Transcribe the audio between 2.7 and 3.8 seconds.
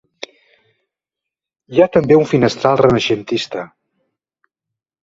renaixentista.